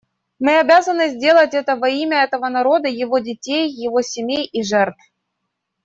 Мы 0.39 0.57
обязаны 0.57 1.09
сделать 1.09 1.53
это 1.53 1.75
во 1.75 1.87
имя 1.87 2.23
этого 2.23 2.49
народа, 2.49 2.87
его 2.87 3.19
детей, 3.19 3.69
его 3.69 4.01
семей 4.01 4.45
и 4.51 4.63
жертв. 4.63 4.99